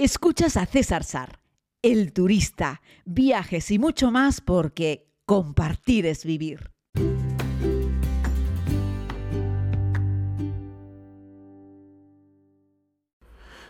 Escuchas 0.00 0.56
a 0.56 0.64
César 0.64 1.02
Sar, 1.02 1.40
el 1.82 2.12
turista, 2.12 2.82
viajes 3.04 3.68
y 3.72 3.80
mucho 3.80 4.12
más 4.12 4.40
porque 4.40 5.08
compartir 5.26 6.06
es 6.06 6.24
vivir. 6.24 6.70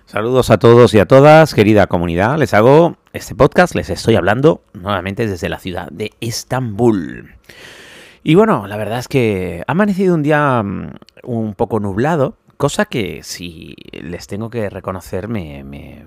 Saludos 0.04 0.50
a 0.50 0.58
todos 0.58 0.92
y 0.92 0.98
a 0.98 1.06
todas, 1.06 1.54
querida 1.54 1.86
comunidad. 1.86 2.36
Les 2.36 2.52
hago 2.52 2.98
este 3.14 3.34
podcast, 3.34 3.74
les 3.74 3.88
estoy 3.88 4.16
hablando 4.16 4.60
nuevamente 4.74 5.26
desde 5.26 5.48
la 5.48 5.58
ciudad 5.58 5.88
de 5.90 6.12
Estambul. 6.20 7.36
Y 8.22 8.34
bueno, 8.34 8.66
la 8.66 8.76
verdad 8.76 8.98
es 8.98 9.08
que 9.08 9.64
ha 9.66 9.72
amanecido 9.72 10.14
un 10.14 10.22
día 10.22 10.62
mm, 10.62 10.90
un 11.22 11.54
poco 11.54 11.80
nublado, 11.80 12.36
cosa 12.58 12.84
que 12.84 13.22
si 13.22 13.74
les 13.92 14.26
tengo 14.26 14.50
que 14.50 14.68
reconocer 14.68 15.29
me, 15.29 15.64
me, 15.64 16.04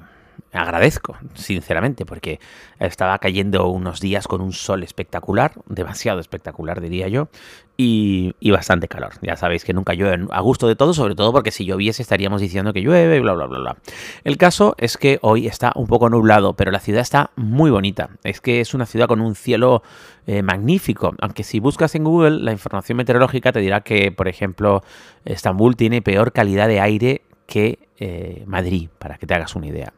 agradezco, 0.53 1.17
sinceramente, 1.33 2.05
porque 2.05 2.39
estaba 2.79 3.17
cayendo 3.19 3.67
unos 3.67 4.01
días 4.01 4.27
con 4.27 4.41
un 4.41 4.53
sol 4.53 4.83
espectacular, 4.83 5.53
demasiado 5.67 6.19
espectacular 6.19 6.81
diría 6.81 7.07
yo, 7.07 7.29
y, 7.77 8.51
bastante 8.51 8.87
calor. 8.87 9.13
Ya 9.21 9.35
sabéis 9.35 9.63
que 9.63 9.73
nunca 9.73 9.93
llueve 9.93 10.27
a 10.29 10.41
gusto 10.41 10.67
de 10.67 10.75
todo, 10.75 10.93
sobre 10.93 11.15
todo 11.15 11.31
porque 11.31 11.51
si 11.51 11.65
lloviese 11.65 12.01
estaríamos 12.01 12.41
diciendo 12.41 12.73
que 12.73 12.81
llueve, 12.81 13.19
bla, 13.19 13.33
bla, 13.33 13.47
bla, 13.47 13.59
bla. 13.59 13.77
El 14.23 14.37
caso 14.37 14.75
es 14.77 14.97
que 14.97 15.17
hoy 15.21 15.47
está 15.47 15.71
un 15.75 15.87
poco 15.87 16.09
nublado, 16.09 16.53
pero 16.53 16.69
la 16.69 16.79
ciudad 16.79 17.01
está 17.01 17.31
muy 17.35 17.71
bonita. 17.71 18.09
Es 18.23 18.39
que 18.39 18.61
es 18.61 18.73
una 18.73 18.85
ciudad 18.85 19.07
con 19.07 19.21
un 19.21 19.33
cielo 19.35 19.81
eh, 20.27 20.43
magnífico, 20.43 21.15
aunque 21.19 21.43
si 21.43 21.59
buscas 21.59 21.95
en 21.95 22.03
Google 22.03 22.41
la 22.41 22.51
información 22.51 22.97
meteorológica 22.97 23.51
te 23.51 23.59
dirá 23.59 23.81
que, 23.81 24.11
por 24.11 24.27
ejemplo, 24.27 24.83
Estambul 25.25 25.75
tiene 25.75 26.01
peor 26.03 26.33
calidad 26.33 26.67
de 26.67 26.81
aire 26.81 27.21
que 27.51 27.89
eh, 27.97 28.45
Madrid, 28.47 28.89
para 28.97 29.17
que 29.17 29.27
te 29.27 29.33
hagas 29.33 29.57
una 29.57 29.67
idea. 29.67 29.93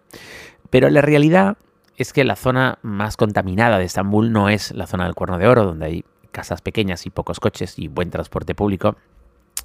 Pero 0.71 0.89
la 0.89 1.02
realidad 1.02 1.55
es 1.98 2.12
que 2.12 2.23
la 2.23 2.35
zona 2.35 2.79
más 2.81 3.16
contaminada 3.16 3.77
de 3.77 3.85
Estambul 3.85 4.32
no 4.32 4.49
es 4.49 4.71
la 4.71 4.87
zona 4.87 5.04
del 5.04 5.13
Cuerno 5.13 5.37
de 5.37 5.48
Oro, 5.48 5.63
donde 5.63 5.85
hay 5.85 6.05
casas 6.31 6.63
pequeñas 6.63 7.05
y 7.05 7.12
pocos 7.12 7.40
coches 7.40 7.77
y 7.77 7.90
buen 7.90 8.09
transporte 8.09 8.55
público, 8.55 8.96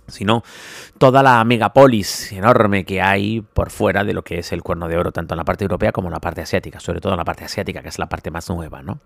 sino 0.09 0.42
toda 0.98 1.23
la 1.23 1.42
megapolis 1.45 2.33
enorme 2.33 2.84
que 2.84 3.01
hay 3.01 3.41
por 3.41 3.70
fuera 3.70 4.05
de 4.05 4.12
lo 4.12 4.23
que 4.23 4.39
es 4.39 4.53
el 4.53 4.62
cuerno 4.62 4.89
de 4.89 4.97
oro, 4.97 5.12
tanto 5.12 5.34
en 5.34 5.39
la 5.39 5.45
parte 5.45 5.65
europea 5.65 5.92
como 5.92 6.09
en 6.09 6.15
la 6.15 6.20
parte 6.20 6.41
asiática, 6.41 6.81
sobre 6.81 7.00
todo 7.00 7.12
en 7.12 7.19
la 7.19 7.25
parte 7.25 7.45
asiática, 7.45 7.83
que 7.83 7.89
es 7.89 7.98
la 7.98 8.09
parte 8.09 8.31
más 8.31 8.48
nueva, 8.48 8.83
¿no? 8.83 9.00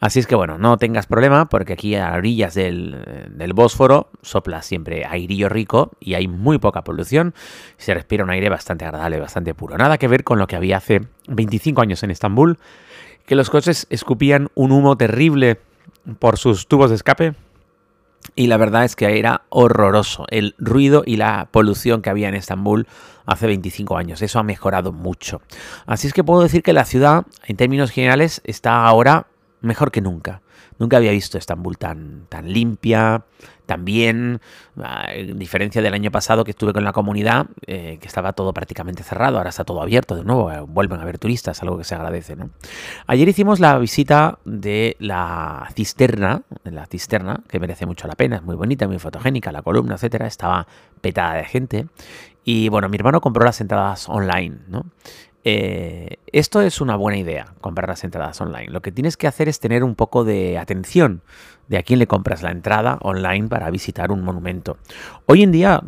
Así 0.00 0.20
es 0.20 0.26
que 0.26 0.34
bueno, 0.34 0.58
no 0.58 0.76
tengas 0.76 1.06
problema, 1.06 1.48
porque 1.48 1.72
aquí 1.72 1.94
a 1.96 2.12
orillas 2.12 2.54
del, 2.54 3.30
del 3.30 3.52
Bósforo 3.52 4.10
sopla 4.22 4.62
siempre 4.62 5.04
airillo 5.04 5.48
rico 5.48 5.92
y 6.00 6.14
hay 6.14 6.28
muy 6.28 6.58
poca 6.58 6.82
polución, 6.84 7.34
se 7.76 7.94
respira 7.94 8.24
un 8.24 8.30
aire 8.30 8.48
bastante 8.48 8.84
agradable, 8.84 9.20
bastante 9.20 9.54
puro. 9.54 9.76
Nada 9.76 9.98
que 9.98 10.08
ver 10.08 10.24
con 10.24 10.38
lo 10.38 10.46
que 10.46 10.56
había 10.56 10.76
hace 10.76 11.02
25 11.28 11.80
años 11.80 12.02
en 12.02 12.10
Estambul, 12.10 12.58
que 13.26 13.34
los 13.34 13.50
coches 13.50 13.86
escupían 13.90 14.48
un 14.54 14.72
humo 14.72 14.96
terrible 14.96 15.58
por 16.18 16.38
sus 16.38 16.66
tubos 16.66 16.90
de 16.90 16.96
escape 16.96 17.34
y 18.34 18.46
la 18.46 18.56
verdad 18.56 18.84
es 18.84 18.96
que 18.96 19.18
era 19.18 19.42
horroroso 19.48 20.24
el 20.30 20.54
ruido 20.58 21.02
y 21.04 21.16
la 21.16 21.48
polución 21.50 22.02
que 22.02 22.10
había 22.10 22.28
en 22.28 22.34
Estambul 22.34 22.86
hace 23.26 23.46
25 23.46 23.96
años. 23.96 24.22
Eso 24.22 24.38
ha 24.38 24.42
mejorado 24.42 24.92
mucho. 24.92 25.40
Así 25.86 26.06
es 26.06 26.12
que 26.12 26.24
puedo 26.24 26.42
decir 26.42 26.62
que 26.62 26.72
la 26.72 26.84
ciudad, 26.84 27.24
en 27.46 27.56
términos 27.56 27.90
generales, 27.90 28.40
está 28.44 28.86
ahora 28.86 29.26
mejor 29.62 29.90
que 29.90 30.00
nunca. 30.00 30.42
Nunca 30.78 30.96
había 30.96 31.12
visto 31.12 31.38
Estambul 31.38 31.78
tan, 31.78 32.26
tan 32.28 32.52
limpia, 32.52 33.24
tan 33.66 33.84
bien, 33.84 34.40
a 34.82 35.12
diferencia 35.12 35.80
del 35.80 35.94
año 35.94 36.10
pasado 36.10 36.44
que 36.44 36.50
estuve 36.50 36.72
con 36.72 36.84
la 36.84 36.92
comunidad, 36.92 37.46
eh, 37.66 37.98
que 38.00 38.06
estaba 38.06 38.32
todo 38.32 38.52
prácticamente 38.52 39.02
cerrado, 39.02 39.38
ahora 39.38 39.50
está 39.50 39.64
todo 39.64 39.80
abierto 39.80 40.16
de 40.16 40.24
nuevo, 40.24 40.50
eh, 40.50 40.60
vuelven 40.60 40.98
a 40.98 41.02
haber 41.02 41.18
turistas, 41.18 41.62
algo 41.62 41.78
que 41.78 41.84
se 41.84 41.94
agradece. 41.94 42.36
¿no? 42.36 42.50
Ayer 43.06 43.28
hicimos 43.28 43.60
la 43.60 43.78
visita 43.78 44.38
de 44.44 44.96
la 44.98 45.68
cisterna, 45.74 46.42
la 46.64 46.86
cisterna, 46.86 47.40
que 47.48 47.60
merece 47.60 47.86
mucho 47.86 48.08
la 48.08 48.14
pena, 48.14 48.36
es 48.36 48.42
muy 48.42 48.56
bonita, 48.56 48.86
muy 48.88 48.98
fotogénica, 48.98 49.52
la 49.52 49.62
columna, 49.62 49.94
etcétera, 49.94 50.26
estaba 50.26 50.66
petada 51.00 51.34
de 51.34 51.44
gente. 51.44 51.86
Y 52.44 52.68
bueno, 52.68 52.88
mi 52.88 52.96
hermano 52.96 53.20
compró 53.20 53.44
las 53.44 53.60
entradas 53.60 54.08
online, 54.08 54.58
¿no? 54.66 54.86
Eh, 55.44 56.18
esto 56.26 56.60
es 56.60 56.80
una 56.80 56.96
buena 56.96 57.18
idea, 57.18 57.54
comprar 57.60 57.88
las 57.88 58.04
entradas 58.04 58.40
online. 58.40 58.70
Lo 58.70 58.80
que 58.80 58.92
tienes 58.92 59.16
que 59.16 59.26
hacer 59.26 59.48
es 59.48 59.58
tener 59.58 59.82
un 59.82 59.94
poco 59.94 60.24
de 60.24 60.58
atención 60.58 61.22
de 61.68 61.78
a 61.78 61.82
quién 61.82 61.98
le 61.98 62.06
compras 62.06 62.42
la 62.42 62.50
entrada 62.50 62.98
online 63.02 63.48
para 63.48 63.70
visitar 63.70 64.12
un 64.12 64.22
monumento. 64.22 64.78
Hoy 65.26 65.42
en 65.42 65.52
día 65.52 65.82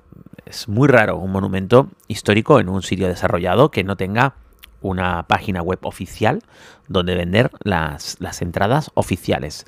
es 0.45 0.69
muy 0.69 0.89
raro 0.89 1.17
un 1.17 1.31
monumento 1.31 1.89
histórico 2.09 2.59
en 2.59 2.69
un 2.69 2.83
sitio 2.83 3.07
desarrollado 3.07 3.71
que 3.71 3.85
no 3.85 3.97
tenga 3.97 4.35
una 4.81 5.27
página 5.27 5.63
web 5.63 5.79
oficial 5.83 6.43
donde 6.89 7.15
vender 7.15 7.51
las, 7.63 8.17
las, 8.21 8.43
entradas 8.43 8.91
oficiales. 8.93 9.65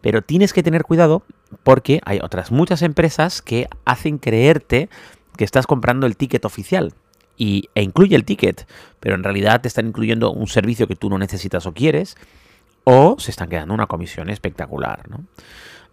Pero 0.00 0.22
tienes 0.22 0.52
que 0.52 0.62
tener 0.62 0.84
cuidado 0.84 1.24
porque 1.64 2.00
hay 2.04 2.20
otras 2.22 2.52
muchas 2.52 2.82
empresas 2.82 3.42
que 3.42 3.68
hacen 3.84 4.18
creerte 4.18 4.88
que 5.36 5.44
estás 5.44 5.66
comprando 5.66 6.06
el 6.06 6.16
ticket 6.16 6.44
oficial 6.44 6.94
y, 7.40 7.70
e 7.74 7.82
incluye 7.82 8.14
el 8.14 8.26
ticket, 8.26 8.68
pero 9.00 9.14
en 9.14 9.24
realidad 9.24 9.62
te 9.62 9.68
están 9.68 9.86
incluyendo 9.86 10.30
un 10.30 10.46
servicio 10.46 10.86
que 10.86 10.94
tú 10.94 11.08
no 11.08 11.16
necesitas 11.16 11.64
o 11.64 11.72
quieres, 11.72 12.18
o 12.84 13.16
se 13.18 13.30
están 13.30 13.48
quedando 13.48 13.72
una 13.72 13.86
comisión 13.86 14.28
espectacular. 14.28 15.08
¿no? 15.08 15.24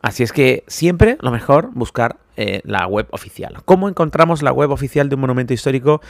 Así 0.01 0.23
es 0.23 0.33
que 0.33 0.65
siempre 0.67 1.17
lo 1.21 1.31
mejor 1.31 1.69
buscar 1.73 2.17
eh, 2.35 2.59
la 2.65 2.85
web 2.85 3.07
oficial. 3.11 3.61
¿Cómo 3.63 3.87
encontramos 3.87 4.43
la 4.43 4.51
web 4.51 4.71
oficial 4.71 5.07
de 5.07 5.15
un 5.15 5.21
monumento 5.21 5.53
histórico? 5.53 6.01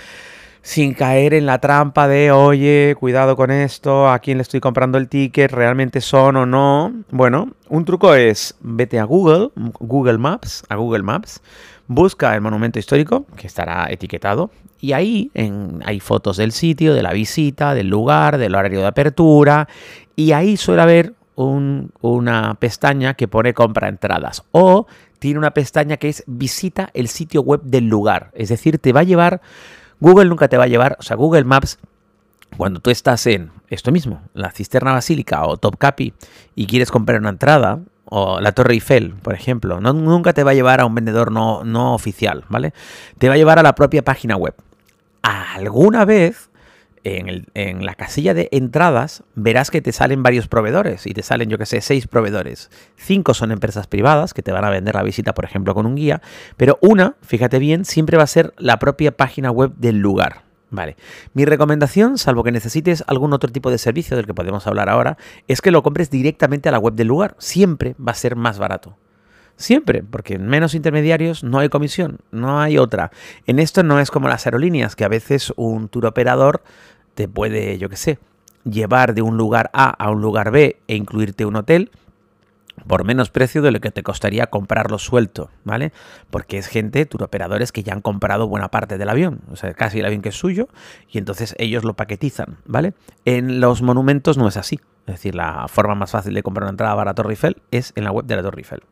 sin 0.63 0.95
caer 0.95 1.33
en 1.33 1.45
la 1.45 1.59
trampa 1.59 2.09
de, 2.09 2.31
oye, 2.31 2.97
cuidado 2.99 3.37
con 3.37 3.51
esto, 3.51 4.09
a 4.09 4.19
quién 4.19 4.37
le 4.37 4.41
estoy 4.41 4.59
comprando 4.59 4.97
el 4.97 5.07
ticket, 5.07 5.49
realmente 5.49 6.01
son 6.01 6.35
o 6.35 6.45
no. 6.45 6.91
Bueno, 7.09 7.53
un 7.69 7.85
truco 7.85 8.13
es, 8.15 8.53
vete 8.59 8.99
a 8.99 9.05
Google, 9.05 9.51
Google 9.55 10.17
Maps, 10.17 10.65
a 10.67 10.75
Google 10.75 11.03
Maps, 11.03 11.41
busca 11.87 12.35
el 12.35 12.41
monumento 12.41 12.79
histórico, 12.79 13.25
que 13.35 13.47
estará 13.47 13.87
etiquetado, 13.89 14.51
y 14.79 14.93
ahí 14.93 15.31
hay 15.85 15.99
fotos 15.99 16.37
del 16.37 16.51
sitio, 16.51 16.93
de 16.93 17.01
la 17.01 17.13
visita, 17.13 17.73
del 17.73 17.87
lugar, 17.87 18.37
del 18.37 18.55
horario 18.55 18.79
de 18.79 18.87
apertura, 18.87 19.67
y 20.15 20.31
ahí 20.33 20.57
suele 20.57 20.81
haber 20.81 21.13
una 21.35 22.55
pestaña 22.55 23.13
que 23.13 23.27
pone 23.27 23.53
compra 23.53 23.89
entradas, 23.89 24.43
o 24.51 24.87
tiene 25.19 25.39
una 25.39 25.51
pestaña 25.51 25.97
que 25.97 26.09
es 26.09 26.23
visita 26.27 26.89
el 26.93 27.07
sitio 27.07 27.41
web 27.41 27.61
del 27.63 27.87
lugar, 27.87 28.31
es 28.33 28.49
decir, 28.49 28.79
te 28.79 28.93
va 28.93 29.01
a 29.01 29.03
llevar, 29.03 29.41
Google 29.99 30.29
nunca 30.29 30.47
te 30.47 30.57
va 30.57 30.65
a 30.65 30.67
llevar, 30.67 30.97
o 30.99 31.03
sea, 31.03 31.15
Google 31.15 31.43
Maps 31.43 31.79
cuando 32.55 32.79
tú 32.79 32.89
estás 32.89 33.27
en 33.27 33.51
esto 33.69 33.91
mismo, 33.91 34.21
la 34.33 34.51
cisterna 34.51 34.93
basílica 34.93 35.45
o 35.45 35.57
Topkapi 35.57 36.13
y 36.55 36.65
quieres 36.65 36.91
comprar 36.91 37.19
una 37.19 37.29
entrada, 37.29 37.79
o 38.09 38.39
la 38.39 38.51
Torre 38.53 38.73
Eiffel, 38.73 39.13
por 39.15 39.33
ejemplo, 39.33 39.81
no, 39.81 39.93
nunca 39.93 40.33
te 40.33 40.43
va 40.43 40.51
a 40.51 40.53
llevar 40.53 40.79
a 40.79 40.85
un 40.85 40.95
vendedor 40.95 41.31
no, 41.31 41.63
no 41.63 41.93
oficial, 41.93 42.45
¿vale? 42.49 42.73
Te 43.17 43.27
va 43.27 43.35
a 43.35 43.37
llevar 43.37 43.59
a 43.59 43.63
la 43.63 43.75
propia 43.75 44.03
página 44.03 44.37
web. 44.37 44.55
Alguna 45.21 46.05
vez 46.05 46.49
en, 47.03 47.45
en, 47.53 47.85
la 47.85 47.95
casilla 47.95 48.33
de 48.33 48.47
entradas 48.51 49.23
verás 49.35 49.71
que 49.71 49.81
te 49.81 49.91
salen 49.91 50.23
varios 50.23 50.47
proveedores 50.47 51.05
y 51.05 51.13
te 51.13 51.21
salen, 51.21 51.49
yo 51.49 51.57
que 51.57 51.65
sé, 51.65 51.81
seis 51.81 52.07
proveedores. 52.07 52.69
Cinco 52.95 53.33
son 53.33 53.51
empresas 53.51 53.87
privadas 53.87 54.33
que 54.33 54.43
te 54.43 54.51
van 54.51 54.63
a 54.63 54.69
vender 54.69 54.95
la 54.95 55.03
visita, 55.03 55.33
por 55.33 55.45
ejemplo, 55.45 55.73
con 55.73 55.85
un 55.85 55.95
guía, 55.95 56.21
pero 56.55 56.77
una, 56.81 57.15
fíjate 57.21 57.59
bien, 57.59 57.83
siempre 57.83 58.17
va 58.17 58.23
a 58.23 58.27
ser 58.27 58.53
la 58.57 58.79
propia 58.79 59.11
página 59.11 59.51
web 59.51 59.73
del 59.75 59.99
lugar. 59.99 60.46
Vale. 60.69 60.97
Mi 61.33 61.45
recomendación, 61.45 62.17
salvo 62.17 62.43
que 62.43 62.51
necesites 62.51 63.03
algún 63.07 63.31
otro 63.33 63.51
tipo 63.51 63.71
de 63.71 63.77
servicio 63.77 64.17
del 64.17 64.25
que 64.25 64.33
podemos 64.33 64.67
hablar 64.67 64.89
ahora, 64.89 65.17
es 65.47 65.61
que 65.61 65.71
lo 65.71 65.81
compres 65.81 66.09
directamente 66.09 66.67
a 66.67 66.73
la 66.73 66.79
web 66.79 66.93
del 66.93 67.07
lugar. 67.07 67.35
Siempre 67.39 67.95
va 67.95 68.11
a 68.11 68.15
ser 68.15 68.35
más 68.35 68.59
barato. 68.59 68.97
Siempre, 69.55 70.03
porque 70.03 70.35
en 70.35 70.45
menos 70.45 70.75
intermediarios 70.75 71.43
no 71.43 71.59
hay 71.59 71.69
comisión, 71.69 72.19
no 72.31 72.59
hay 72.59 72.77
otra. 72.77 73.11
En 73.47 73.59
esto 73.59 73.81
no 73.81 73.99
es 73.99 74.11
como 74.11 74.27
las 74.27 74.45
aerolíneas, 74.45 74.95
que 74.95 75.05
a 75.05 75.09
veces 75.09 75.51
un 75.55 75.89
tour 75.89 76.05
operador 76.05 76.61
te 77.15 77.27
puede, 77.27 77.79
yo 77.79 77.89
qué 77.89 77.95
sé, 77.95 78.19
llevar 78.63 79.15
de 79.15 79.23
un 79.23 79.37
lugar 79.37 79.71
A 79.73 79.89
a 79.89 80.11
un 80.11 80.21
lugar 80.21 80.51
B 80.51 80.77
e 80.87 80.95
incluirte 80.95 81.45
un 81.45 81.55
hotel 81.55 81.89
por 82.87 83.03
menos 83.03 83.29
precio 83.29 83.61
de 83.61 83.71
lo 83.71 83.79
que 83.79 83.91
te 83.91 84.03
costaría 84.03 84.47
comprarlo 84.47 84.97
suelto, 84.97 85.49
¿vale? 85.63 85.91
Porque 86.29 86.57
es 86.57 86.67
gente, 86.67 87.05
turoperadores, 87.05 87.71
que 87.71 87.83
ya 87.83 87.93
han 87.93 88.01
comprado 88.01 88.47
buena 88.47 88.69
parte 88.69 88.97
del 88.97 89.09
avión, 89.09 89.41
o 89.51 89.55
sea, 89.55 89.73
casi 89.73 89.99
el 89.99 90.05
avión 90.05 90.21
que 90.21 90.29
es 90.29 90.35
suyo, 90.35 90.67
y 91.11 91.17
entonces 91.17 91.55
ellos 91.59 91.83
lo 91.83 91.95
paquetizan, 91.95 92.57
¿vale? 92.65 92.93
En 93.25 93.59
los 93.59 93.81
monumentos 93.81 94.37
no 94.37 94.47
es 94.47 94.57
así. 94.57 94.79
Es 95.05 95.15
decir, 95.15 95.35
la 95.35 95.67
forma 95.69 95.95
más 95.95 96.11
fácil 96.11 96.33
de 96.33 96.43
comprar 96.43 96.63
una 96.63 96.71
entrada 96.71 96.93
para 96.95 97.11
la 97.11 97.15
Torre 97.15 97.31
Eiffel 97.31 97.61
es 97.71 97.93
en 97.95 98.03
la 98.03 98.11
web 98.11 98.25
de 98.25 98.35
la 98.35 98.43
Torre 98.43 98.59
Eiffel. 98.59 98.83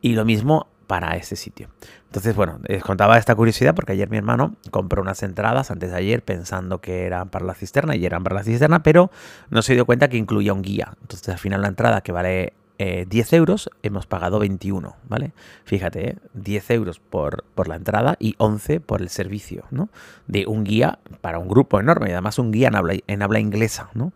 Y 0.00 0.14
lo 0.14 0.24
mismo 0.24 0.66
para 0.86 1.16
este 1.16 1.36
sitio. 1.36 1.68
Entonces, 2.06 2.36
bueno, 2.36 2.58
les 2.66 2.82
contaba 2.82 3.18
esta 3.18 3.34
curiosidad 3.34 3.74
porque 3.74 3.92
ayer 3.92 4.10
mi 4.10 4.16
hermano 4.16 4.56
compró 4.70 5.00
unas 5.02 5.22
entradas 5.22 5.70
antes 5.70 5.90
de 5.90 5.96
ayer 5.96 6.22
pensando 6.22 6.80
que 6.80 7.06
eran 7.06 7.28
para 7.28 7.44
la 7.44 7.54
cisterna 7.54 7.96
y 7.96 8.04
eran 8.04 8.22
para 8.22 8.36
la 8.36 8.44
cisterna, 8.44 8.82
pero 8.82 9.10
no 9.50 9.62
se 9.62 9.74
dio 9.74 9.86
cuenta 9.86 10.08
que 10.08 10.16
incluía 10.16 10.52
un 10.52 10.62
guía. 10.62 10.92
Entonces, 11.00 11.28
al 11.28 11.38
final 11.38 11.62
la 11.62 11.68
entrada 11.68 12.02
que 12.02 12.12
vale 12.12 12.52
10 12.78 13.32
euros, 13.34 13.70
hemos 13.82 14.06
pagado 14.06 14.38
21, 14.40 14.96
¿vale? 15.08 15.32
Fíjate, 15.64 16.10
¿eh? 16.10 16.16
10 16.34 16.70
euros 16.70 16.98
por, 16.98 17.44
por, 17.54 17.68
la 17.68 17.76
entrada 17.76 18.16
y 18.18 18.34
11 18.38 18.80
por 18.80 19.00
el 19.00 19.08
servicio, 19.08 19.64
¿no? 19.70 19.90
De 20.26 20.46
un 20.46 20.64
guía 20.64 20.98
para 21.20 21.38
un 21.38 21.48
grupo 21.48 21.78
enorme 21.78 22.08
y 22.08 22.12
además 22.12 22.38
un 22.38 22.50
guía 22.50 22.68
en 22.68 22.74
habla, 22.74 22.94
en 23.06 23.22
habla 23.22 23.38
inglesa, 23.38 23.90
¿no? 23.94 24.12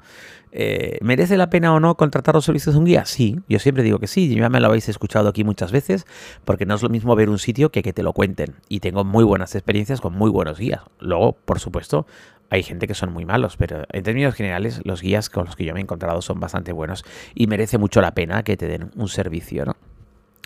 Eh, 0.50 0.98
¿Merece 1.02 1.36
la 1.36 1.50
pena 1.50 1.74
o 1.74 1.80
no 1.80 1.96
contratar 1.96 2.34
los 2.34 2.44
servicios 2.44 2.74
de 2.74 2.78
un 2.78 2.86
guía? 2.86 3.04
Sí, 3.04 3.40
yo 3.48 3.58
siempre 3.58 3.82
digo 3.82 3.98
que 3.98 4.06
sí, 4.06 4.34
ya 4.34 4.48
me 4.48 4.60
lo 4.60 4.66
habéis 4.68 4.88
escuchado 4.88 5.28
aquí 5.28 5.44
muchas 5.44 5.72
veces, 5.72 6.06
porque 6.44 6.66
no 6.66 6.74
es 6.74 6.82
lo 6.82 6.88
mismo 6.88 7.14
ver 7.14 7.28
un 7.28 7.38
sitio 7.38 7.70
que 7.70 7.82
que 7.82 7.92
te 7.92 8.02
lo 8.02 8.12
cuenten. 8.12 8.56
Y 8.68 8.80
tengo 8.80 9.04
muy 9.04 9.24
buenas 9.24 9.54
experiencias 9.54 10.00
con 10.00 10.14
muy 10.14 10.30
buenos 10.30 10.58
guías. 10.58 10.82
Luego, 11.00 11.32
por 11.32 11.60
supuesto, 11.60 12.06
hay 12.50 12.62
gente 12.62 12.86
que 12.86 12.94
son 12.94 13.12
muy 13.12 13.24
malos, 13.24 13.56
pero 13.56 13.84
en 13.92 14.02
términos 14.02 14.34
generales 14.34 14.80
los 14.84 15.02
guías 15.02 15.28
con 15.30 15.44
los 15.46 15.56
que 15.56 15.64
yo 15.64 15.74
me 15.74 15.80
he 15.80 15.82
encontrado 15.82 16.22
son 16.22 16.40
bastante 16.40 16.72
buenos 16.72 17.04
y 17.34 17.46
merece 17.46 17.78
mucho 17.78 18.00
la 18.00 18.12
pena 18.14 18.42
que 18.42 18.56
te 18.56 18.66
den 18.66 18.90
un 18.96 19.08
servicio, 19.08 19.64
¿no? 19.64 19.76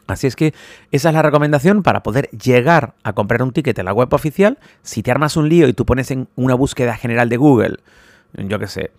Así 0.08 0.26
es 0.26 0.34
que 0.34 0.52
esa 0.90 1.10
es 1.10 1.14
la 1.14 1.22
recomendación 1.22 1.82
para 1.82 2.02
poder 2.02 2.28
llegar 2.30 2.94
a 3.04 3.12
comprar 3.12 3.42
un 3.42 3.52
ticket 3.52 3.78
en 3.78 3.84
la 3.84 3.92
web 3.92 4.12
oficial. 4.12 4.58
Si 4.82 5.02
te 5.02 5.12
armas 5.12 5.36
un 5.36 5.48
lío 5.48 5.68
y 5.68 5.72
tú 5.72 5.86
pones 5.86 6.10
en 6.10 6.28
una 6.34 6.54
búsqueda 6.54 6.96
general 6.96 7.28
de 7.28 7.36
Google, 7.36 7.76
yo 8.34 8.58
qué 8.58 8.66
sé, 8.66 8.90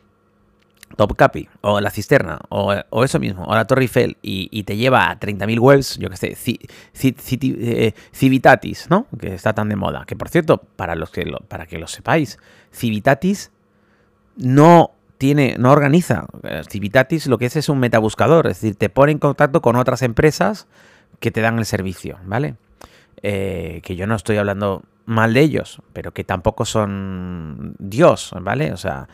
Top 0.96 1.16
Capi, 1.16 1.48
o 1.62 1.82
la 1.82 1.90
cisterna, 1.90 2.40
o, 2.50 3.04
eso 3.04 3.20
mismo, 3.20 3.46
o 3.46 3.56
la 3.56 3.66
Torre 3.66 3.84
Eiffel, 3.84 4.18
y, 4.22 4.64
te 4.64 4.78
lleva 4.78 5.10
a 5.10 5.20
30.000 5.20 5.60
webs, 5.60 5.98
yo 5.98 6.10
que 6.10 6.18
sé, 6.18 6.38
eh, 6.44 7.94
Civitatis, 8.14 8.90
¿no? 8.90 9.08
Que 9.20 9.34
está 9.34 9.54
tan 9.54 9.70
de 9.70 9.76
moda. 9.76 10.06
Que 10.06 10.16
por 10.16 10.30
cierto, 10.30 10.58
para, 10.76 10.96
los 10.96 11.10
que 11.10 11.26
lo, 11.26 11.40
para 11.40 11.66
que 11.66 11.78
lo 11.78 11.88
sepáis, 11.88 12.40
Civitatis 12.72 13.52
no 14.38 14.92
tiene, 15.18 15.56
no 15.58 15.72
organiza. 15.72 16.26
Eh, 16.44 16.64
Civitatis 16.70 17.28
lo 17.28 17.38
que 17.38 17.46
es 17.46 17.56
es 17.56 17.70
un 17.70 17.80
metabuscador, 17.80 18.48
es 18.48 18.62
decir, 18.62 18.76
te 18.76 18.90
pone 18.90 19.12
en 19.12 19.20
contacto 19.20 19.62
con 19.62 19.76
otras 19.76 20.02
empresas 20.02 20.68
que 21.20 21.32
te 21.32 21.42
dan 21.42 21.58
el 21.60 21.66
servicio, 21.66 22.18
¿vale? 22.26 22.56
Eh, 23.22 23.82
que 23.84 23.96
yo 23.96 24.06
no 24.06 24.16
estoy 24.16 24.38
hablando 24.38 24.84
mal 25.06 25.34
de 25.34 25.42
ellos, 25.42 25.82
pero 25.92 26.14
que 26.14 26.24
tampoco 26.24 26.66
son 26.66 27.76
Dios, 27.80 28.34
¿vale? 28.42 28.72
O 28.72 28.78
sea, 28.78 29.08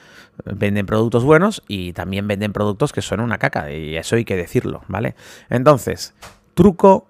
venden 0.46 0.86
productos 0.86 1.24
buenos 1.24 1.64
y 1.68 1.94
también 1.94 2.28
venden 2.28 2.54
productos 2.54 2.94
que 2.94 3.02
son 3.02 3.20
una 3.20 3.38
caca, 3.38 3.72
y 3.72 3.98
eso 3.98 4.16
hay 4.16 4.26
que 4.26 4.36
decirlo, 4.36 4.82
¿vale? 4.88 5.16
Entonces, 5.50 6.14
truco, 6.54 7.08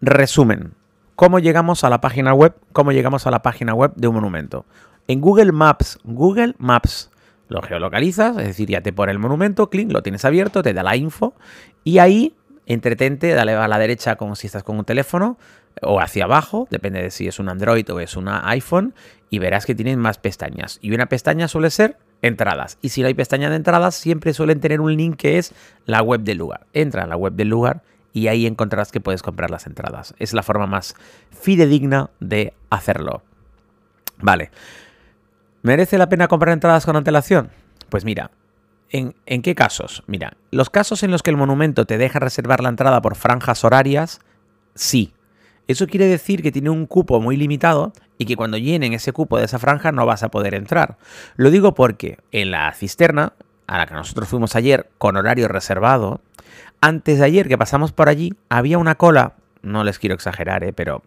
resumen. 0.00 0.74
¿Cómo 1.16 1.38
llegamos 1.38 1.84
a 1.84 1.90
la 1.90 2.00
página 2.00 2.32
web? 2.34 2.54
¿Cómo 2.72 2.92
llegamos 2.92 3.26
a 3.26 3.30
la 3.30 3.42
página 3.42 3.74
web 3.74 3.92
de 3.96 4.08
un 4.08 4.14
monumento? 4.14 4.64
En 5.08 5.20
Google 5.20 5.52
Maps, 5.52 5.98
Google 6.04 6.54
Maps, 6.58 7.10
lo 7.48 7.60
geolocalizas, 7.60 8.36
es 8.38 8.46
decir, 8.46 8.68
ya 8.70 8.80
te 8.80 8.92
pone 8.92 9.12
el 9.12 9.18
monumento, 9.18 9.68
clic, 9.68 9.92
lo 9.92 10.02
tienes 10.02 10.24
abierto, 10.24 10.62
te 10.62 10.72
da 10.72 10.82
la 10.82 10.96
info 10.96 11.34
y 11.84 11.98
ahí 11.98 12.34
entretente, 12.66 13.34
dale 13.34 13.52
a 13.52 13.68
la 13.68 13.78
derecha 13.78 14.16
como 14.16 14.36
si 14.36 14.46
estás 14.46 14.62
con 14.62 14.78
un 14.78 14.84
teléfono, 14.84 15.36
o 15.80 16.00
hacia 16.00 16.24
abajo, 16.24 16.66
depende 16.70 17.02
de 17.02 17.10
si 17.10 17.26
es 17.26 17.38
un 17.38 17.48
Android 17.48 17.90
o 17.90 18.00
es 18.00 18.16
un 18.16 18.28
iPhone, 18.28 18.94
y 19.30 19.38
verás 19.38 19.64
que 19.64 19.74
tienen 19.74 19.98
más 19.98 20.18
pestañas. 20.18 20.78
Y 20.82 20.92
una 20.92 21.06
pestaña 21.06 21.48
suele 21.48 21.70
ser 21.70 21.96
entradas. 22.20 22.78
Y 22.82 22.90
si 22.90 23.00
no 23.00 23.08
hay 23.08 23.14
pestaña 23.14 23.50
de 23.50 23.56
entradas, 23.56 23.94
siempre 23.94 24.34
suelen 24.34 24.60
tener 24.60 24.80
un 24.80 24.96
link 24.96 25.16
que 25.16 25.38
es 25.38 25.54
la 25.86 26.02
web 26.02 26.20
del 26.20 26.38
lugar. 26.38 26.66
Entra 26.72 27.02
en 27.02 27.08
la 27.08 27.16
web 27.16 27.32
del 27.32 27.48
lugar 27.48 27.82
y 28.12 28.28
ahí 28.28 28.46
encontrarás 28.46 28.92
que 28.92 29.00
puedes 29.00 29.22
comprar 29.22 29.50
las 29.50 29.66
entradas. 29.66 30.14
Es 30.18 30.32
la 30.32 30.42
forma 30.42 30.66
más 30.66 30.94
fidedigna 31.30 32.10
de 32.20 32.54
hacerlo. 32.70 33.22
Vale. 34.18 34.50
¿Merece 35.62 35.98
la 35.98 36.08
pena 36.08 36.28
comprar 36.28 36.52
entradas 36.52 36.84
con 36.84 36.96
antelación? 36.96 37.50
Pues 37.88 38.04
mira, 38.04 38.30
¿en, 38.90 39.14
¿en, 39.26 39.42
qué 39.42 39.54
casos? 39.54 40.02
Mira, 40.06 40.36
los 40.50 40.70
casos 40.70 41.02
en 41.02 41.10
los 41.10 41.22
que 41.22 41.30
el 41.30 41.36
monumento 41.36 41.84
te 41.84 41.98
deja 41.98 42.18
reservar 42.18 42.62
la 42.62 42.68
entrada 42.68 43.00
por 43.00 43.16
franjas 43.16 43.64
horarias, 43.64 44.20
sí. 44.74 45.12
Eso 45.68 45.86
quiere 45.86 46.06
decir 46.06 46.42
que 46.42 46.52
tiene 46.52 46.70
un 46.70 46.86
cupo 46.86 47.20
muy 47.20 47.36
limitado 47.36 47.92
y 48.18 48.26
que 48.26 48.36
cuando 48.36 48.56
llenen 48.58 48.92
ese 48.92 49.12
cupo 49.12 49.38
de 49.38 49.44
esa 49.44 49.58
franja 49.58 49.92
no 49.92 50.06
vas 50.06 50.22
a 50.22 50.30
poder 50.30 50.54
entrar. 50.54 50.98
Lo 51.36 51.50
digo 51.50 51.74
porque 51.74 52.18
en 52.32 52.50
la 52.50 52.72
cisterna, 52.72 53.32
a 53.66 53.78
la 53.78 53.86
que 53.86 53.94
nosotros 53.94 54.28
fuimos 54.28 54.56
ayer 54.56 54.90
con 54.98 55.16
horario 55.16 55.48
reservado, 55.48 56.20
antes 56.80 57.18
de 57.18 57.24
ayer 57.24 57.48
que 57.48 57.58
pasamos 57.58 57.92
por 57.92 58.08
allí 58.08 58.34
había 58.48 58.78
una 58.78 58.96
cola, 58.96 59.34
no 59.62 59.84
les 59.84 59.98
quiero 59.98 60.14
exagerar, 60.14 60.64
¿eh? 60.64 60.72
pero 60.72 61.02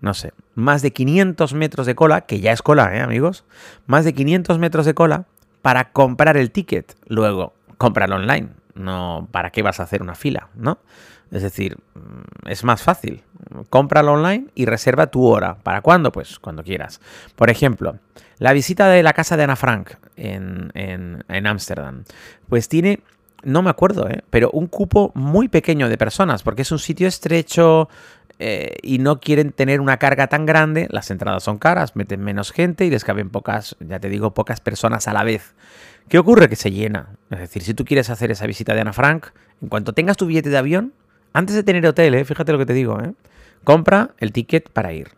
no 0.00 0.12
sé, 0.12 0.32
más 0.54 0.82
de 0.82 0.92
500 0.92 1.54
metros 1.54 1.86
de 1.86 1.94
cola, 1.94 2.22
que 2.22 2.40
ya 2.40 2.52
es 2.52 2.62
cola, 2.62 2.94
¿eh, 2.94 3.00
amigos? 3.00 3.44
Más 3.86 4.04
de 4.04 4.12
500 4.12 4.58
metros 4.58 4.86
de 4.86 4.94
cola 4.94 5.24
para 5.62 5.92
comprar 5.92 6.36
el 6.36 6.50
ticket. 6.50 6.94
Luego, 7.06 7.54
cómpralo 7.78 8.16
online. 8.16 8.50
No, 8.74 9.28
¿para 9.30 9.50
qué 9.50 9.62
vas 9.62 9.80
a 9.80 9.84
hacer 9.84 10.02
una 10.02 10.14
fila? 10.14 10.48
¿No? 10.54 10.78
Es 11.30 11.42
decir, 11.42 11.76
mm, 11.94 12.48
es 12.48 12.64
más 12.64 12.82
fácil. 12.82 13.22
Cómpralo 13.70 14.12
online 14.12 14.46
y 14.54 14.66
reserva 14.66 15.08
tu 15.08 15.26
hora. 15.26 15.56
¿Para 15.62 15.80
cuándo? 15.80 16.12
Pues 16.12 16.38
cuando 16.38 16.62
quieras. 16.62 17.00
Por 17.36 17.50
ejemplo, 17.50 17.98
la 18.38 18.52
visita 18.52 18.88
de 18.88 19.02
la 19.02 19.12
casa 19.12 19.36
de 19.36 19.44
Ana 19.44 19.56
Frank 19.56 19.92
en 20.16 21.46
Ámsterdam. 21.46 22.04
pues 22.48 22.68
tiene, 22.68 23.00
no 23.44 23.62
me 23.62 23.70
acuerdo, 23.70 24.08
¿eh? 24.08 24.22
pero 24.30 24.50
un 24.50 24.66
cupo 24.66 25.12
muy 25.14 25.48
pequeño 25.48 25.88
de 25.88 25.98
personas, 25.98 26.42
porque 26.42 26.62
es 26.62 26.72
un 26.72 26.78
sitio 26.78 27.06
estrecho, 27.06 27.88
eh, 28.38 28.76
y 28.82 28.98
no 28.98 29.20
quieren 29.20 29.52
tener 29.52 29.80
una 29.80 29.98
carga 29.98 30.26
tan 30.26 30.44
grande, 30.46 30.88
las 30.90 31.10
entradas 31.10 31.44
son 31.44 31.58
caras, 31.58 31.94
meten 31.94 32.20
menos 32.20 32.50
gente 32.50 32.84
y 32.84 32.90
les 32.90 33.04
caben 33.04 33.30
pocas, 33.30 33.76
ya 33.80 34.00
te 34.00 34.08
digo, 34.08 34.34
pocas 34.34 34.60
personas 34.60 35.06
a 35.08 35.12
la 35.12 35.24
vez. 35.24 35.54
¿Qué 36.08 36.18
ocurre? 36.18 36.48
Que 36.48 36.56
se 36.56 36.70
llena. 36.70 37.10
Es 37.30 37.38
decir, 37.38 37.62
si 37.62 37.74
tú 37.74 37.84
quieres 37.84 38.10
hacer 38.10 38.30
esa 38.30 38.46
visita 38.46 38.74
de 38.74 38.80
Ana 38.80 38.92
Frank, 38.92 39.28
en 39.62 39.68
cuanto 39.68 39.92
tengas 39.92 40.16
tu 40.16 40.26
billete 40.26 40.50
de 40.50 40.58
avión, 40.58 40.92
antes 41.32 41.56
de 41.56 41.62
tener 41.62 41.86
hotel, 41.86 42.14
¿eh? 42.14 42.24
fíjate 42.24 42.52
lo 42.52 42.58
que 42.58 42.66
te 42.66 42.74
digo, 42.74 43.00
¿eh? 43.00 43.12
compra 43.64 44.10
el 44.18 44.32
ticket 44.32 44.68
para 44.70 44.92
ir. 44.92 45.08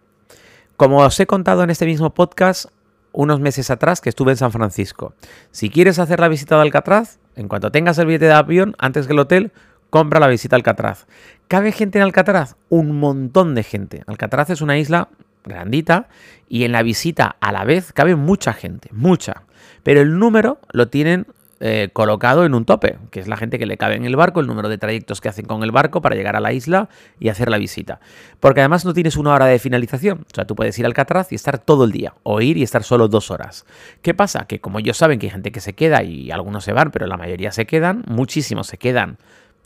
Como 0.76 0.98
os 0.98 1.18
he 1.18 1.26
contado 1.26 1.62
en 1.64 1.70
este 1.70 1.86
mismo 1.86 2.14
podcast 2.14 2.66
unos 3.12 3.40
meses 3.40 3.70
atrás 3.70 4.00
que 4.00 4.10
estuve 4.10 4.32
en 4.32 4.36
San 4.36 4.52
Francisco, 4.52 5.14
si 5.50 5.70
quieres 5.70 5.98
hacer 5.98 6.20
la 6.20 6.28
visita 6.28 6.56
de 6.56 6.62
Alcatraz, 6.62 7.18
en 7.34 7.48
cuanto 7.48 7.72
tengas 7.72 7.98
el 7.98 8.06
billete 8.06 8.26
de 8.26 8.32
avión, 8.32 8.74
antes 8.78 9.06
que 9.06 9.14
el 9.14 9.18
hotel, 9.18 9.52
compra 9.90 10.20
la 10.20 10.28
visita 10.28 10.56
a 10.56 10.58
Alcatraz. 10.58 11.06
¿Cabe 11.48 11.72
gente 11.72 11.98
en 11.98 12.04
Alcatraz? 12.04 12.56
Un 12.68 12.98
montón 12.98 13.54
de 13.54 13.62
gente. 13.62 14.02
Alcatraz 14.06 14.50
es 14.50 14.60
una 14.60 14.78
isla 14.78 15.08
grandita 15.44 16.08
y 16.48 16.64
en 16.64 16.72
la 16.72 16.82
visita 16.82 17.36
a 17.40 17.52
la 17.52 17.64
vez 17.64 17.92
cabe 17.92 18.16
mucha 18.16 18.52
gente, 18.52 18.88
mucha. 18.92 19.44
Pero 19.82 20.00
el 20.00 20.18
número 20.18 20.58
lo 20.72 20.88
tienen 20.88 21.26
eh, 21.58 21.88
colocado 21.94 22.44
en 22.44 22.52
un 22.52 22.66
tope, 22.66 22.98
que 23.10 23.18
es 23.18 23.28
la 23.28 23.38
gente 23.38 23.58
que 23.58 23.64
le 23.64 23.78
cabe 23.78 23.94
en 23.94 24.04
el 24.04 24.14
barco, 24.14 24.40
el 24.40 24.46
número 24.46 24.68
de 24.68 24.76
trayectos 24.76 25.22
que 25.22 25.30
hacen 25.30 25.46
con 25.46 25.62
el 25.62 25.72
barco 25.72 26.02
para 26.02 26.14
llegar 26.14 26.36
a 26.36 26.40
la 26.40 26.52
isla 26.52 26.90
y 27.18 27.30
hacer 27.30 27.48
la 27.48 27.56
visita. 27.56 27.98
Porque 28.40 28.60
además 28.60 28.84
no 28.84 28.92
tienes 28.92 29.16
una 29.16 29.32
hora 29.32 29.46
de 29.46 29.58
finalización, 29.58 30.26
o 30.30 30.34
sea, 30.34 30.44
tú 30.46 30.54
puedes 30.54 30.78
ir 30.78 30.84
al 30.84 30.90
Alcatraz 30.90 31.32
y 31.32 31.34
estar 31.34 31.58
todo 31.58 31.84
el 31.84 31.92
día, 31.92 32.12
o 32.24 32.42
ir 32.42 32.58
y 32.58 32.62
estar 32.62 32.82
solo 32.82 33.08
dos 33.08 33.30
horas. 33.30 33.64
¿Qué 34.02 34.12
pasa? 34.12 34.46
Que 34.46 34.60
como 34.60 34.80
ellos 34.80 34.98
saben 34.98 35.18
que 35.18 35.26
hay 35.26 35.30
gente 35.30 35.50
que 35.50 35.60
se 35.60 35.74
queda 35.74 36.02
y 36.02 36.30
algunos 36.30 36.62
se 36.62 36.74
van, 36.74 36.90
pero 36.90 37.06
la 37.06 37.16
mayoría 37.16 37.50
se 37.52 37.64
quedan, 37.64 38.04
muchísimos 38.06 38.66
se 38.66 38.76
quedan 38.76 39.16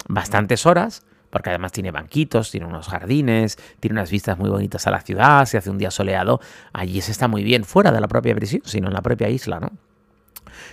bastantes 0.09 0.67
horas, 0.67 1.03
porque 1.31 1.51
además 1.51 1.73
tiene 1.73 1.91
banquitos, 1.91 2.51
tiene 2.51 2.67
unos 2.67 2.89
jardines, 2.89 3.57
tiene 3.79 3.95
unas 3.95 4.11
vistas 4.11 4.39
muy 4.39 4.51
bonitas 4.51 4.87
a 4.87 4.91
la 4.91 5.01
ciudad, 5.01 5.45
se 5.47 5.59
hace 5.59 5.71
un 5.71 5.79
día 5.79 5.91
soleado, 5.91 6.41
allí 6.73 7.01
se 7.01 7.13
está 7.13 7.29
muy 7.29 7.45
bien, 7.45 7.65
fuera 7.65 7.93
de 7.93 8.01
la 8.01 8.09
propia 8.09 8.35
prisión, 8.35 8.63
sino 8.65 8.89
en 8.89 8.95
la 8.95 9.03
propia 9.03 9.29
isla, 9.29 9.61
¿no? 9.61 9.71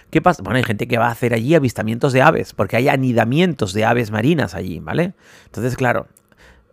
¿Qué 0.09 0.21
pasa? 0.21 0.41
Bueno, 0.43 0.57
hay 0.57 0.63
gente 0.63 0.87
que 0.87 0.97
va 0.97 1.07
a 1.07 1.11
hacer 1.11 1.33
allí 1.33 1.55
avistamientos 1.55 2.13
de 2.13 2.21
aves, 2.21 2.53
porque 2.53 2.77
hay 2.77 2.89
anidamientos 2.89 3.73
de 3.73 3.85
aves 3.85 4.11
marinas 4.11 4.55
allí, 4.55 4.79
¿vale? 4.79 5.13
Entonces, 5.45 5.75
claro, 5.75 6.07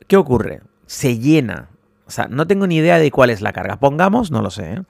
¿qué 0.06 0.16
ocurre? 0.16 0.62
Se 0.86 1.18
llena. 1.18 1.68
O 2.06 2.10
sea, 2.10 2.28
no 2.28 2.46
tengo 2.46 2.66
ni 2.66 2.76
idea 2.76 2.98
de 2.98 3.10
cuál 3.10 3.30
es 3.30 3.40
la 3.40 3.52
carga. 3.52 3.76
Pongamos, 3.76 4.30
no 4.30 4.42
lo 4.42 4.50
sé, 4.50 4.74
¿eh? 4.74 4.82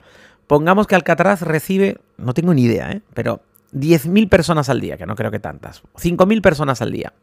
Pongamos 0.47 0.85
que 0.85 0.95
Alcatraz 0.95 1.41
recibe, 1.41 1.97
no 2.17 2.33
tengo 2.33 2.53
ni 2.53 2.63
idea, 2.63 2.91
¿eh? 2.91 3.01
Pero 3.13 3.41
10.000 3.73 4.29
personas 4.29 4.69
al 4.69 4.81
día, 4.81 4.97
que 4.97 5.05
no 5.05 5.15
creo 5.15 5.31
que 5.31 5.39
tantas. 5.39 5.83
5.000 5.95 6.41
personas 6.41 6.81
al 6.81 6.91
día. 6.91 7.13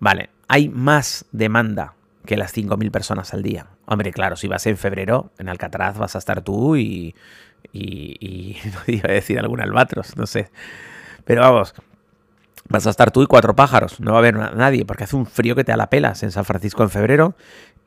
Vale, 0.00 0.30
hay 0.48 0.68
más 0.68 1.26
demanda 1.32 1.94
que 2.26 2.36
las 2.36 2.54
5.000 2.56 2.90
personas 2.90 3.34
al 3.34 3.42
día. 3.42 3.66
Hombre, 3.86 4.12
claro, 4.12 4.36
si 4.36 4.48
vas 4.48 4.66
en 4.66 4.76
febrero, 4.76 5.32
en 5.38 5.48
Alcatraz 5.48 5.98
vas 5.98 6.14
a 6.14 6.18
estar 6.18 6.42
tú 6.42 6.76
y, 6.76 7.14
y, 7.72 8.56
no 8.72 8.80
iba 8.86 9.10
a 9.10 9.12
decir 9.12 9.38
algún 9.38 9.60
albatros, 9.60 10.16
no 10.16 10.26
sé. 10.26 10.50
Pero 11.24 11.42
vamos, 11.42 11.74
vas 12.68 12.86
a 12.86 12.90
estar 12.90 13.10
tú 13.10 13.22
y 13.22 13.26
cuatro 13.26 13.54
pájaros, 13.54 14.00
no 14.00 14.12
va 14.12 14.18
a 14.18 14.20
haber 14.20 14.34
nadie, 14.34 14.84
porque 14.84 15.04
hace 15.04 15.16
un 15.16 15.26
frío 15.26 15.54
que 15.54 15.64
te 15.64 15.72
da 15.72 15.76
la 15.76 15.90
pelas 15.90 16.22
en 16.22 16.30
San 16.30 16.44
Francisco 16.44 16.82
en 16.82 16.90
febrero. 16.90 17.36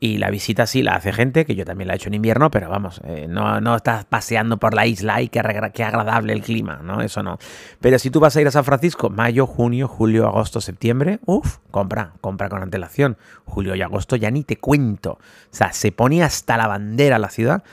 Y 0.00 0.18
la 0.18 0.30
visita 0.30 0.64
sí 0.68 0.82
la 0.82 0.94
hace 0.94 1.12
gente, 1.12 1.44
que 1.44 1.56
yo 1.56 1.64
también 1.64 1.88
la 1.88 1.94
he 1.94 1.96
hecho 1.96 2.08
en 2.08 2.14
invierno, 2.14 2.52
pero 2.52 2.70
vamos, 2.70 3.00
eh, 3.02 3.26
no, 3.28 3.60
no, 3.60 3.74
estás 3.74 4.04
paseando 4.04 4.56
por 4.56 4.72
la 4.72 4.86
isla 4.86 5.20
y 5.20 5.28
qué, 5.28 5.42
qué, 5.74 5.82
agradable 5.82 6.32
el 6.32 6.42
clima, 6.42 6.78
¿no? 6.84 7.02
Eso 7.02 7.24
no. 7.24 7.38
Pero 7.80 7.98
si 7.98 8.08
tú 8.08 8.20
vas 8.20 8.36
a 8.36 8.40
ir 8.40 8.46
a 8.46 8.52
San 8.52 8.62
Francisco, 8.62 9.10
mayo, 9.10 9.48
junio, 9.48 9.88
julio, 9.88 10.28
agosto, 10.28 10.60
septiembre, 10.60 11.18
uff, 11.26 11.56
compra, 11.72 12.12
compra 12.20 12.48
con 12.48 12.62
antelación. 12.62 13.16
Julio 13.44 13.74
y 13.74 13.82
agosto 13.82 14.14
ya 14.14 14.30
ni 14.30 14.44
te 14.44 14.58
cuento. 14.58 15.12
O 15.14 15.18
sea, 15.50 15.72
se 15.72 15.90
pone 15.90 16.22
hasta 16.22 16.56
la 16.56 16.68
bandera 16.68 17.18
la 17.18 17.30
ciudad 17.30 17.64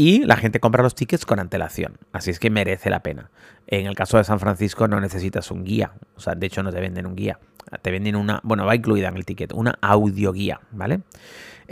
y 0.00 0.24
la 0.24 0.36
gente 0.36 0.60
compra 0.60 0.82
los 0.82 0.94
tickets 0.94 1.26
con 1.26 1.40
antelación. 1.40 1.98
Así 2.10 2.30
es 2.30 2.38
que 2.38 2.48
merece 2.48 2.88
la 2.88 3.02
pena. 3.02 3.30
En 3.66 3.84
el 3.84 3.94
caso 3.94 4.16
de 4.16 4.24
San 4.24 4.40
Francisco 4.40 4.88
no 4.88 4.98
necesitas 4.98 5.50
un 5.50 5.62
guía. 5.62 5.92
O 6.16 6.20
sea, 6.20 6.34
de 6.34 6.46
hecho 6.46 6.62
no 6.62 6.72
te 6.72 6.80
venden 6.80 7.04
un 7.04 7.14
guía. 7.14 7.38
Te 7.82 7.90
venden 7.90 8.16
una, 8.16 8.40
bueno, 8.42 8.64
va 8.64 8.74
incluida 8.74 9.08
en 9.08 9.18
el 9.18 9.26
ticket, 9.26 9.52
una 9.52 9.76
audioguía, 9.82 10.62
¿vale? 10.70 11.00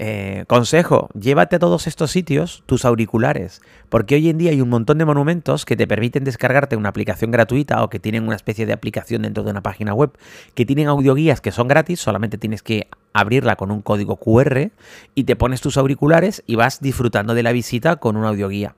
Eh, 0.00 0.44
consejo, 0.46 1.08
llévate 1.18 1.56
a 1.56 1.58
todos 1.58 1.88
estos 1.88 2.12
sitios 2.12 2.62
tus 2.66 2.84
auriculares, 2.84 3.60
porque 3.88 4.14
hoy 4.14 4.28
en 4.28 4.38
día 4.38 4.52
hay 4.52 4.60
un 4.60 4.68
montón 4.68 4.96
de 4.98 5.04
monumentos 5.04 5.64
que 5.64 5.74
te 5.74 5.88
permiten 5.88 6.22
descargarte 6.22 6.76
una 6.76 6.90
aplicación 6.90 7.32
gratuita 7.32 7.82
o 7.82 7.90
que 7.90 7.98
tienen 7.98 8.22
una 8.22 8.36
especie 8.36 8.64
de 8.64 8.72
aplicación 8.72 9.22
dentro 9.22 9.42
de 9.42 9.50
una 9.50 9.60
página 9.60 9.94
web 9.94 10.12
que 10.54 10.64
tienen 10.64 10.86
audioguías 10.86 11.40
que 11.40 11.50
son 11.50 11.66
gratis, 11.66 11.98
solamente 11.98 12.38
tienes 12.38 12.62
que 12.62 12.86
abrirla 13.12 13.56
con 13.56 13.72
un 13.72 13.82
código 13.82 14.14
QR 14.18 14.70
y 15.16 15.24
te 15.24 15.34
pones 15.34 15.60
tus 15.60 15.76
auriculares 15.76 16.44
y 16.46 16.54
vas 16.54 16.80
disfrutando 16.80 17.34
de 17.34 17.42
la 17.42 17.50
visita 17.50 17.96
con 17.96 18.16
una 18.16 18.28
audioguía. 18.28 18.76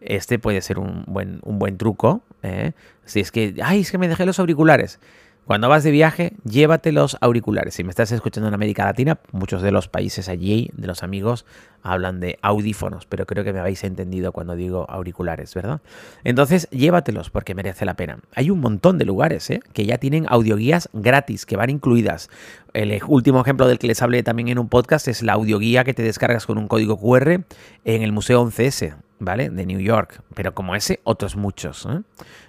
Este 0.00 0.38
puede 0.38 0.60
ser 0.60 0.78
un 0.78 1.02
buen, 1.08 1.40
un 1.42 1.58
buen 1.58 1.78
truco. 1.78 2.22
¿eh? 2.44 2.74
Si 3.06 3.18
es 3.18 3.32
que, 3.32 3.56
ay, 3.60 3.80
es 3.80 3.90
que 3.90 3.98
me 3.98 4.06
dejé 4.06 4.24
los 4.24 4.38
auriculares. 4.38 5.00
Cuando 5.46 5.68
vas 5.68 5.84
de 5.84 5.90
viaje, 5.90 6.32
llévate 6.44 6.90
los 6.90 7.18
auriculares. 7.20 7.74
Si 7.74 7.84
me 7.84 7.90
estás 7.90 8.10
escuchando 8.12 8.48
en 8.48 8.54
América 8.54 8.86
Latina, 8.86 9.18
muchos 9.30 9.60
de 9.60 9.72
los 9.72 9.88
países 9.88 10.30
allí, 10.30 10.70
de 10.74 10.86
los 10.86 11.02
amigos, 11.02 11.44
hablan 11.82 12.18
de 12.18 12.38
audífonos, 12.40 13.04
pero 13.04 13.26
creo 13.26 13.44
que 13.44 13.52
me 13.52 13.60
habéis 13.60 13.84
entendido 13.84 14.32
cuando 14.32 14.56
digo 14.56 14.86
auriculares, 14.88 15.54
¿verdad? 15.54 15.82
Entonces, 16.24 16.66
llévatelos 16.70 17.28
porque 17.28 17.54
merece 17.54 17.84
la 17.84 17.92
pena. 17.92 18.20
Hay 18.34 18.48
un 18.48 18.60
montón 18.60 18.96
de 18.96 19.04
lugares 19.04 19.50
¿eh? 19.50 19.60
que 19.74 19.84
ya 19.84 19.98
tienen 19.98 20.24
audioguías 20.30 20.88
gratis, 20.94 21.44
que 21.44 21.56
van 21.56 21.68
incluidas. 21.68 22.30
El 22.72 22.98
último 23.06 23.42
ejemplo 23.42 23.68
del 23.68 23.78
que 23.78 23.86
les 23.86 24.00
hablé 24.00 24.22
también 24.22 24.48
en 24.48 24.58
un 24.58 24.70
podcast 24.70 25.08
es 25.08 25.22
la 25.22 25.34
audioguía 25.34 25.84
que 25.84 25.92
te 25.92 26.02
descargas 26.02 26.46
con 26.46 26.56
un 26.56 26.68
código 26.68 26.98
QR 26.98 27.44
en 27.84 28.02
el 28.02 28.12
Museo 28.12 28.42
11S, 28.46 28.96
¿vale? 29.24 29.50
De 29.50 29.66
New 29.66 29.80
York. 29.80 30.22
Pero 30.34 30.54
como 30.54 30.74
ese, 30.74 31.00
otros 31.04 31.36
muchos. 31.36 31.86
¿eh? 31.86 32.00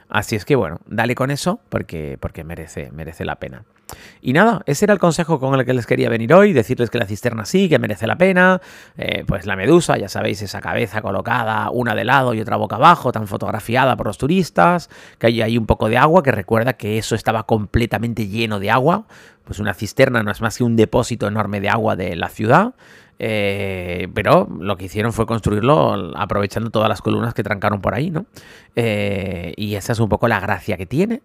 Así 0.09 0.35
es 0.35 0.45
que 0.45 0.55
bueno, 0.55 0.79
dale 0.85 1.15
con 1.15 1.31
eso 1.31 1.59
porque, 1.69 2.17
porque 2.19 2.43
merece, 2.43 2.91
merece 2.91 3.25
la 3.25 3.35
pena. 3.37 3.63
Y 4.21 4.33
nada, 4.33 4.61
ese 4.65 4.85
era 4.85 4.93
el 4.93 4.99
consejo 4.99 5.39
con 5.39 5.57
el 5.59 5.65
que 5.65 5.73
les 5.73 5.85
quería 5.85 6.09
venir 6.09 6.33
hoy, 6.33 6.53
decirles 6.53 6.89
que 6.89 6.97
la 6.97 7.05
cisterna 7.05 7.45
sí, 7.45 7.69
que 7.69 7.79
merece 7.79 8.07
la 8.07 8.17
pena, 8.17 8.61
eh, 8.97 9.23
pues 9.27 9.45
la 9.45 9.55
medusa, 9.55 9.97
ya 9.97 10.09
sabéis, 10.09 10.41
esa 10.41 10.59
cabeza 10.59 11.01
colocada 11.01 11.69
una 11.69 11.93
de 11.93 12.03
lado 12.03 12.33
y 12.33 12.41
otra 12.41 12.55
boca 12.55 12.77
abajo, 12.77 13.11
tan 13.11 13.27
fotografiada 13.27 13.95
por 13.95 14.07
los 14.07 14.17
turistas, 14.17 14.89
que 15.19 15.27
hay 15.27 15.41
ahí 15.41 15.57
un 15.57 15.67
poco 15.67 15.87
de 15.89 15.97
agua, 15.97 16.23
que 16.23 16.31
recuerda 16.31 16.73
que 16.73 16.97
eso 16.97 17.15
estaba 17.15 17.43
completamente 17.43 18.27
lleno 18.27 18.59
de 18.59 18.71
agua, 18.71 19.05
pues 19.43 19.59
una 19.59 19.73
cisterna 19.73 20.23
no 20.23 20.31
es 20.31 20.41
más 20.41 20.57
que 20.57 20.63
un 20.63 20.75
depósito 20.75 21.27
enorme 21.27 21.61
de 21.61 21.69
agua 21.69 21.95
de 21.95 22.15
la 22.15 22.29
ciudad, 22.29 22.73
eh, 23.19 24.07
pero 24.13 24.47
lo 24.59 24.77
que 24.77 24.85
hicieron 24.85 25.13
fue 25.13 25.25
construirlo 25.25 26.11
aprovechando 26.15 26.69
todas 26.69 26.89
las 26.89 27.01
columnas 27.01 27.33
que 27.33 27.43
trancaron 27.43 27.81
por 27.81 27.93
ahí, 27.93 28.11
¿no? 28.11 28.25
Eh, 28.75 29.53
y 29.57 29.75
esa 29.75 29.93
es 29.93 29.99
un 29.99 30.09
poco 30.09 30.27
la 30.27 30.39
gracia 30.39 30.77
que 30.77 30.85
tiene. 30.85 31.21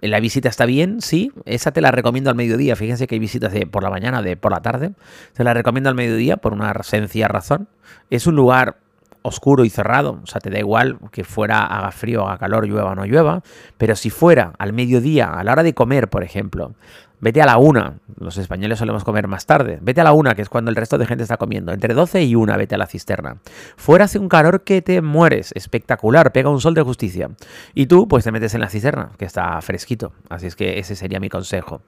La 0.00 0.20
visita 0.20 0.48
está 0.48 0.66
bien, 0.66 1.00
sí. 1.00 1.32
Esa 1.46 1.72
te 1.72 1.80
la 1.80 1.90
recomiendo 1.90 2.28
al 2.28 2.36
mediodía. 2.36 2.76
Fíjense 2.76 3.06
que 3.06 3.14
hay 3.14 3.18
visitas 3.18 3.52
de 3.52 3.66
por 3.66 3.82
la 3.82 3.90
mañana, 3.90 4.22
de 4.22 4.36
por 4.36 4.52
la 4.52 4.60
tarde. 4.60 4.92
Se 5.32 5.44
la 5.44 5.54
recomiendo 5.54 5.88
al 5.88 5.94
mediodía 5.94 6.36
por 6.36 6.52
una 6.52 6.74
sencilla 6.82 7.28
razón. 7.28 7.68
Es 8.10 8.26
un 8.26 8.36
lugar 8.36 8.76
oscuro 9.24 9.64
y 9.64 9.70
cerrado, 9.70 10.20
o 10.22 10.26
sea, 10.26 10.40
te 10.40 10.50
da 10.50 10.58
igual 10.58 10.98
que 11.10 11.24
fuera 11.24 11.64
haga 11.64 11.90
frío, 11.92 12.28
haga 12.28 12.36
calor, 12.36 12.66
llueva 12.66 12.92
o 12.92 12.94
no 12.94 13.06
llueva, 13.06 13.42
pero 13.78 13.96
si 13.96 14.10
fuera 14.10 14.52
al 14.58 14.74
mediodía, 14.74 15.32
a 15.32 15.42
la 15.42 15.52
hora 15.52 15.62
de 15.62 15.72
comer, 15.72 16.08
por 16.08 16.22
ejemplo, 16.22 16.74
vete 17.20 17.40
a 17.40 17.46
la 17.46 17.56
una, 17.56 18.00
los 18.20 18.36
españoles 18.36 18.78
solemos 18.78 19.02
comer 19.02 19.26
más 19.26 19.46
tarde, 19.46 19.78
vete 19.80 20.02
a 20.02 20.04
la 20.04 20.12
una, 20.12 20.34
que 20.34 20.42
es 20.42 20.50
cuando 20.50 20.70
el 20.70 20.76
resto 20.76 20.98
de 20.98 21.06
gente 21.06 21.22
está 21.22 21.38
comiendo, 21.38 21.72
entre 21.72 21.94
12 21.94 22.22
y 22.22 22.34
una 22.34 22.58
vete 22.58 22.74
a 22.74 22.78
la 22.78 22.86
cisterna. 22.86 23.38
Fuera 23.78 24.04
hace 24.04 24.18
un 24.18 24.28
calor 24.28 24.62
que 24.62 24.82
te 24.82 25.00
mueres, 25.00 25.52
espectacular, 25.54 26.32
pega 26.32 26.50
un 26.50 26.60
sol 26.60 26.74
de 26.74 26.82
justicia. 26.82 27.30
Y 27.72 27.86
tú, 27.86 28.06
pues 28.06 28.24
te 28.24 28.30
metes 28.30 28.52
en 28.52 28.60
la 28.60 28.68
cisterna, 28.68 29.12
que 29.16 29.24
está 29.24 29.58
fresquito, 29.62 30.12
así 30.28 30.48
es 30.48 30.54
que 30.54 30.78
ese 30.78 30.96
sería 30.96 31.18
mi 31.18 31.30
consejo. 31.30 31.80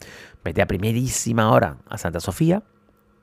Vete 0.43 0.63
a 0.63 0.67
primerísima 0.67 1.51
hora 1.51 1.77
a 1.87 1.99
Santa 1.99 2.21
Sofía, 2.21 2.63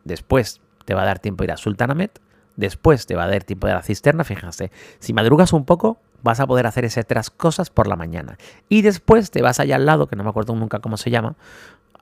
después 0.03 0.61
te 0.85 0.93
va 0.93 1.01
a 1.01 1.05
dar 1.05 1.17
tiempo 1.17 1.43
ir 1.43 1.51
a 1.51 1.57
Sultanamet, 1.57 2.19
Después 2.55 3.05
te 3.05 3.15
va 3.15 3.23
a 3.23 3.27
dar 3.27 3.43
tiempo 3.43 3.67
de 3.67 3.73
la 3.73 3.81
cisterna, 3.81 4.23
fíjense. 4.23 4.71
Si 4.99 5.13
madrugas 5.13 5.53
un 5.53 5.65
poco, 5.65 5.99
vas 6.21 6.39
a 6.39 6.47
poder 6.47 6.67
hacer 6.67 6.85
esas 6.85 7.29
cosas 7.29 7.69
por 7.69 7.87
la 7.87 7.95
mañana. 7.95 8.37
Y 8.69 8.81
después 8.81 9.31
te 9.31 9.41
vas 9.41 9.59
allá 9.59 9.75
al 9.75 9.85
lado, 9.85 10.07
que 10.07 10.15
no 10.15 10.23
me 10.23 10.29
acuerdo 10.29 10.55
nunca 10.55 10.79
cómo 10.79 10.97
se 10.97 11.09
llama, 11.09 11.35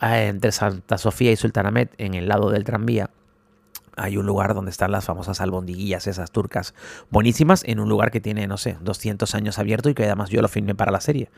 entre 0.02 0.52
Santa 0.52 0.98
Sofía 0.98 1.32
y 1.32 1.36
Sultanamet, 1.36 1.94
en 1.98 2.14
el 2.14 2.28
lado 2.28 2.50
del 2.50 2.64
tranvía. 2.64 3.10
Hay 3.98 4.18
un 4.18 4.26
lugar 4.26 4.54
donde 4.54 4.72
están 4.72 4.92
las 4.92 5.06
famosas 5.06 5.42
albondiguillas, 5.42 6.08
esas 6.08 6.32
turcas 6.32 6.74
buenísimas, 7.10 7.64
en 7.66 7.80
un 7.80 7.90
lugar 7.90 8.10
que 8.10 8.22
tiene, 8.22 8.48
no 8.48 8.58
sé, 8.58 8.78
200 8.82 9.36
años 9.36 9.60
abierto 9.60 9.90
y 9.90 9.94
que 9.94 10.06
además 10.06 10.30
yo 10.30 10.42
lo 10.42 10.48
filmé 10.48 10.76
para 10.76 10.92
la 10.92 11.02
serie. 11.02 11.30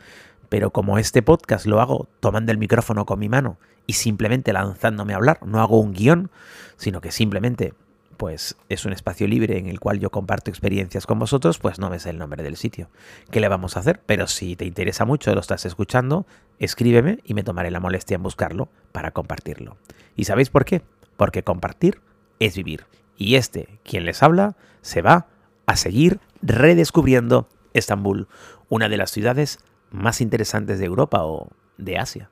Pero 0.48 0.70
como 0.70 0.98
este 0.98 1.22
podcast 1.22 1.66
lo 1.66 1.80
hago 1.80 2.08
tomando 2.20 2.52
el 2.52 2.58
micrófono 2.58 3.06
con 3.06 3.18
mi 3.18 3.28
mano 3.28 3.58
y 3.86 3.94
simplemente 3.94 4.52
lanzándome 4.52 5.14
a 5.14 5.16
hablar, 5.16 5.40
no 5.44 5.60
hago 5.60 5.80
un 5.80 5.92
guion, 5.92 6.30
sino 6.76 7.00
que 7.00 7.10
simplemente 7.10 7.74
pues 8.14 8.56
es 8.68 8.84
un 8.84 8.92
espacio 8.92 9.26
libre 9.26 9.58
en 9.58 9.68
el 9.68 9.80
cual 9.80 10.00
yo 10.00 10.10
comparto 10.10 10.50
experiencias 10.50 11.06
con 11.06 11.18
vosotros, 11.18 11.58
pues 11.58 11.78
no 11.78 11.90
me 11.90 11.96
el 12.04 12.18
nombre 12.18 12.42
del 12.42 12.56
sitio. 12.56 12.88
¿Qué 13.30 13.40
le 13.40 13.48
vamos 13.48 13.76
a 13.76 13.80
hacer? 13.80 14.00
Pero 14.04 14.26
si 14.26 14.56
te 14.56 14.64
interesa 14.64 15.04
mucho, 15.04 15.34
lo 15.34 15.40
estás 15.40 15.64
escuchando, 15.64 16.26
escríbeme 16.58 17.20
y 17.24 17.34
me 17.34 17.42
tomaré 17.42 17.70
la 17.70 17.80
molestia 17.80 18.16
en 18.16 18.22
buscarlo 18.22 18.68
para 18.92 19.12
compartirlo. 19.12 19.76
¿Y 20.16 20.24
sabéis 20.24 20.50
por 20.50 20.64
qué? 20.64 20.82
Porque 21.16 21.42
compartir 21.42 22.00
es 22.40 22.56
vivir. 22.56 22.86
Y 23.16 23.36
este, 23.36 23.78
quien 23.84 24.04
les 24.04 24.22
habla, 24.22 24.56
se 24.82 25.02
va 25.02 25.26
a 25.66 25.76
seguir 25.76 26.20
redescubriendo 26.42 27.48
Estambul, 27.72 28.28
una 28.68 28.88
de 28.88 28.96
las 28.96 29.10
ciudades 29.10 29.58
más 29.90 30.20
interesantes 30.20 30.78
de 30.78 30.86
Europa 30.86 31.24
o 31.24 31.48
de 31.78 31.98
Asia. 31.98 32.30